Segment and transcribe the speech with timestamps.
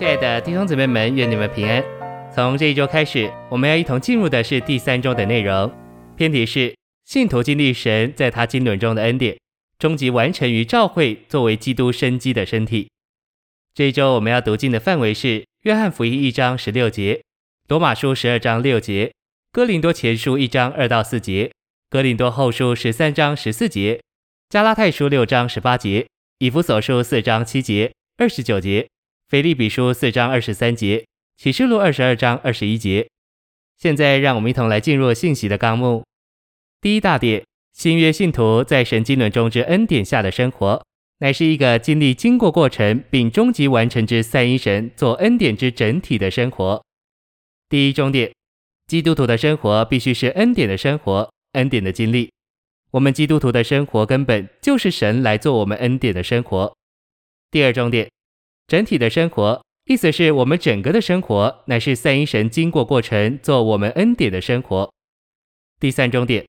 [0.00, 1.84] 亲爱的弟兄姊妹们，愿你们平安。
[2.34, 5.70] 从这一周开始，我们要一同进入的是第三周的内容。
[6.16, 9.36] 篇题是信徒经历神在他经纶中的恩典，
[9.78, 12.88] 终极完成于教会作为基督生机的身体。
[13.74, 17.20] 这一周我们要读经的范围是约翰福音一章十六节、
[17.68, 19.12] 罗马书十二章六节、
[19.52, 21.52] 哥林多前书一章二到四节、
[21.90, 24.00] 哥林多后书十三章十四节、
[24.48, 26.06] 加拉太书六章十八节、
[26.38, 28.86] 以弗所书四章七节、二十九节。
[29.30, 33.08] 腓立比书四章二十三节，启示录二十二章二十一节。
[33.78, 36.04] 现在让我们一同来进入信息的纲目。
[36.80, 40.84] 第一大点，新约信徒在神经纶中之恩典下的生活，
[41.20, 46.84] 乃是一个经历经过过程并终极完成之三一神做恩典之整体的生活。
[47.68, 48.32] 第一重点，
[48.88, 52.32] 基督徒的生活必须是恩典的生活，恩典的经历。
[52.90, 56.74] 我们基督徒的生活根本就是神来做我们恩典的生活。
[57.52, 58.10] 第二重点。
[58.70, 64.94] 整体的生活，意思是我们整个的生活乃是三一神经过过程做我们恩典的生活。
[65.80, 66.46] 第三终点，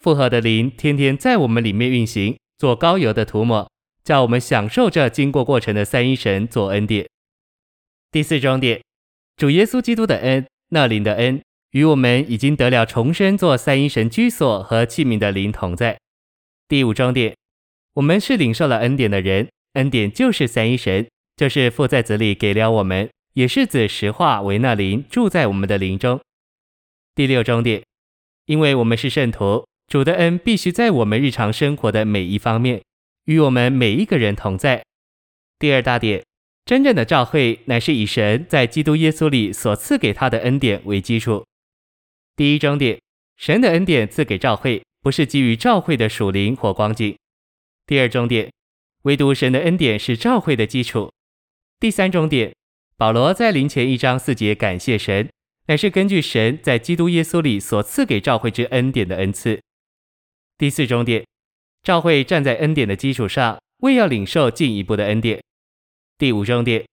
[0.00, 3.70] 复合的灵天天在我们里面运行，做膏油的涂抹，
[4.02, 7.08] 叫我们享受这经过过程的三一神做恩典。
[8.10, 8.82] 第四终点，
[9.36, 15.96] 主耶稣基督的恩，那灵的恩，与我们已经得了重生做三一神居所和器皿的灵同在。
[16.66, 17.36] 第五终点，
[17.94, 21.06] 我们是领受了恩典的人，恩典就是三一神。
[21.40, 26.20] 就是父在子里给了我们，也是子实化为那灵住在我们的灵中。
[27.14, 27.82] 第六重点，
[28.44, 32.82] 因为我们是圣徒，主的恩必须在我们日常生活的每一方面
[33.24, 34.84] 与我们每一个人同在。
[35.58, 36.22] 第二大点，
[36.66, 41.46] 真正的教会乃是以神在基督耶稣里所赐给他的恩典为基础。
[42.36, 43.00] 第一重点，
[43.38, 47.16] 神的恩典赐给教会，不是基于教会的属灵或光景。
[47.86, 48.52] 第二重点，
[49.04, 51.10] 唯独神的恩典是教会的基础。
[51.80, 52.52] 第三重点，
[52.98, 55.30] 保罗在林前一章四节感谢神，
[55.66, 59.58] 乃是根据神在基督耶稣里所赐给教会之恩典的恩赐。
[60.58, 61.24] 第四重点，
[61.82, 65.42] 教会站在恩典的基础上，为要领受进一步的恩典。
[66.18, 66.84] 第五重点，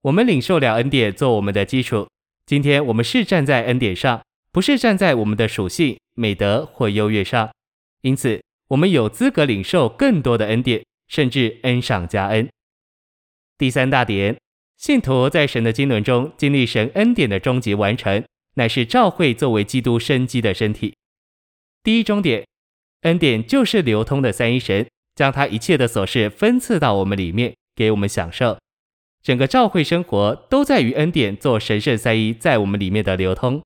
[0.00, 2.08] 我们领受了恩典做我们的基础。
[2.46, 7.52] 今天我们是站在恩典上，不是站在我们的属性、美德或优越上，
[8.00, 12.48] 因此我们有资格领受更多的恩典，甚至恩上加恩。
[13.60, 14.38] 第三大点，
[14.78, 20.96] 信徒在神的经纶中经历神恩典的终极完成，乃是教会作为基督生机的身体。
[21.82, 22.46] 第一终点，
[23.02, 28.56] 恩典就是流通的三一神，将他一切的琐事分赐到我们里面，给我们享受。
[29.22, 33.62] 整个教会生活都在于恩典做神圣三一在我们里面的流通。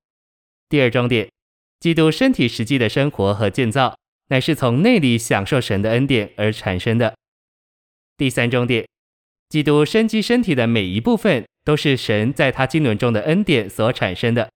[0.67, 1.29] 第二终点，
[1.79, 7.15] 基督身体实际的生活和建造，乃是从内里享受神的恩典而产生的。
[8.17, 8.85] 第三终点。
[9.55, 14.49] 基督生机身体的每一部分，都是神在他经纶中的恩典所产生的。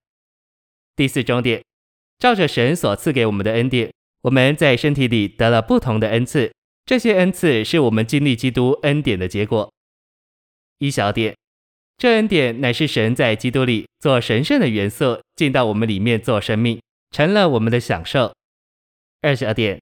[0.93, 1.63] 第四终点，
[2.17, 3.93] 照着神所赐给我们的恩典，
[4.23, 6.51] 我们在身体里得了不同的恩赐，
[6.85, 9.71] 这些恩赐是我们经历基督恩典的结果。
[10.79, 11.33] 一小点，
[11.97, 18.33] 这恩典乃是神在基督里做神圣的元素进到我们里面做生命，成了我们的享受。
[19.21, 19.79] 二小点，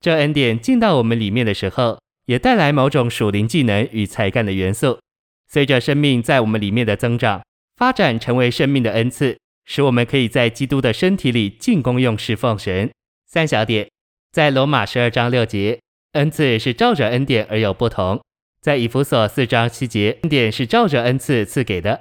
[0.00, 4.98] 这恩典进到我们里面的时候，也带来某种属灵技能与才干的元素，
[5.46, 7.42] 随着生命在我们里面的增长
[7.76, 12.90] 发展，成为生命的恩赐，使我们可以在基督的身体里尽功用侍奉神。
[13.26, 13.88] 三小点，
[14.32, 15.78] 在罗马十二章六节，
[16.12, 18.18] 恩赐是照着恩典而有不同；
[18.60, 22.00] 在以弗所四章七节，恩典是照着恩赐赐给的。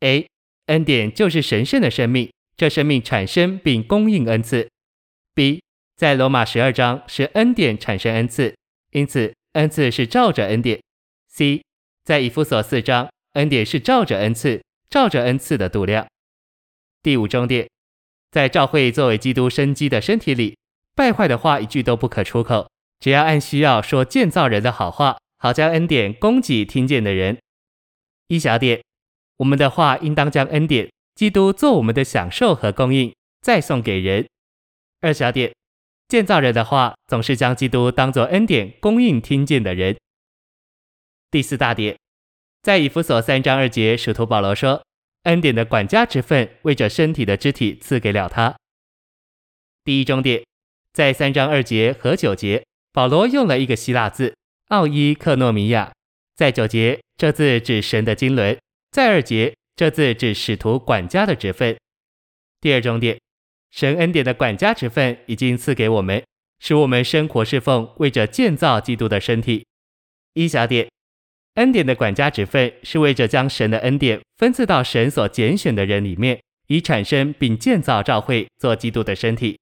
[0.00, 0.26] A，
[0.66, 4.68] 恩典就是神圣的生命，这生命产生并供应恩赐。
[5.34, 5.62] B，
[5.96, 8.54] 在罗马十二章是恩典产生恩赐，
[8.90, 9.32] 因此。
[9.56, 10.80] 恩赐是照着恩典。
[11.28, 11.62] C，
[12.04, 16.06] 在以弗所四章，恩典是照着恩赐，照着恩赐的度量。
[17.02, 17.68] 第五重点，
[18.30, 20.56] 在教会作为基督生机的身体里，
[20.94, 27.38] 败坏的话一句都不可出口，只要按需要说建造人的好话，好将恩典供给听见的人。
[28.28, 28.82] 一小点，
[29.38, 34.26] 我们的话应当将恩典、基督做我们的享受和供应，再送给人。
[35.00, 35.52] 二小点。
[36.08, 39.96] 建造人的话，总是将基督当作恩典供应听见的人。
[41.30, 41.98] 第四大点，
[42.62, 44.84] 在以弗所三章二节，使徒保罗说，
[45.24, 48.56] 恩典的管家职分为着身体的肢体赐给了他。
[49.82, 50.44] 第一重点，
[50.92, 54.36] 在三章二节和九节，保罗用了一个希腊字
[54.68, 55.92] 奥伊克诺米亚，
[56.36, 58.56] 在九节这字指神的经纶，
[58.92, 61.76] 在二节这字指使徒管家的职分。
[62.60, 63.18] 第二重点。
[63.76, 66.24] 神恩典的管家职分已经赐给我们，
[66.60, 69.66] 使我们生活侍奉，为着建造基督的身体。
[70.32, 70.88] 一小点，
[71.56, 79.60] 恩典的管家职分是为着将神的恩典分赐到神所拣选的人里面，以产生并建造教会，做基督的身体。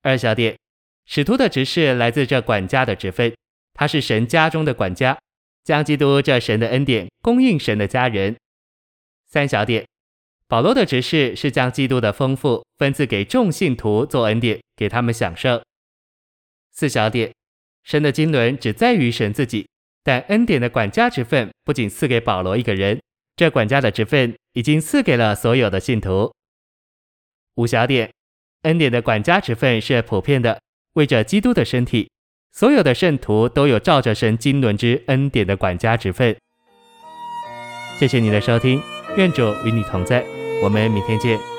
[0.00, 0.56] 二小点，
[1.04, 3.34] 使徒的职事来自这管家的职分，
[3.74, 5.18] 他是神家中的管家，
[5.64, 8.34] 将基督这神的恩典供应神的家人。
[9.26, 9.86] 三小点，
[10.48, 15.62] 保罗的职事是将基督的丰富分赐给众信徒做恩典，给他们享受。
[16.72, 17.30] 四小点，
[17.84, 19.68] 神的经纶只在于神自己。
[20.02, 22.98] 但恩典的管家职分不仅赐给保罗一个人，
[23.36, 26.32] 这管家的职分已经赐给了所有的信徒。
[27.56, 28.10] 五小点，
[28.62, 30.58] 恩典的管家职分是普遍的，
[30.94, 32.10] 为着基督的身体，
[32.52, 36.34] 所有的圣徒都有照着神经纶之恩典的管家职分。
[37.98, 38.80] 谢谢你的收听，
[39.18, 40.24] 愿主与你同在，
[40.60, 41.57] 我们明天见。